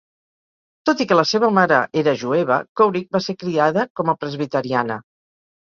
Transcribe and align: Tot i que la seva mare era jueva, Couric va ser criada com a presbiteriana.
Tot 0.89 1.03
i 1.05 1.05
que 1.11 1.17
la 1.19 1.25
seva 1.31 1.49
mare 1.57 1.81
era 2.03 2.15
jueva, 2.23 2.57
Couric 2.81 3.13
va 3.17 3.21
ser 3.29 3.39
criada 3.45 3.87
com 4.01 4.11
a 4.11 4.17
presbiteriana. 4.25 4.99